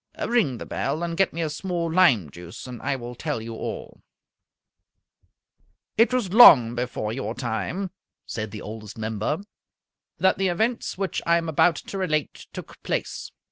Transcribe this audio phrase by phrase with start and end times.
[0.27, 3.53] Ring the bell and get me a small lime juice, and I will tell you
[3.53, 4.01] all."
[5.95, 7.91] It was long before your time
[8.25, 9.41] (said the Oldest Member)
[10.17, 13.31] that the events which I am about to relate took place.